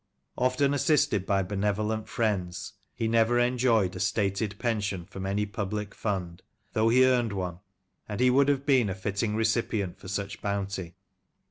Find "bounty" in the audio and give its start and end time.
10.41-10.95